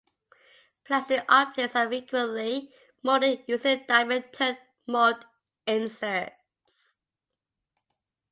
[0.83, 5.23] Plastic optics are frequently molded using diamond turned mold
[5.67, 6.95] inserts.